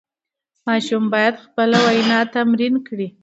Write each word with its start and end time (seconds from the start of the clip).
ماشوم 0.67 1.03
باید 1.13 1.35
خپله 1.45 1.77
وینا 1.85 2.19
تمرین 2.35 2.73
کړي. 2.87 3.07